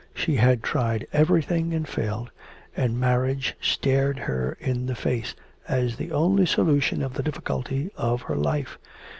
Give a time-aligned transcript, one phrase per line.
[0.15, 2.31] She had tried everything and failed,
[2.75, 5.35] and marriage stared her in the face
[5.67, 8.79] as the only solution of the difficulty of her life.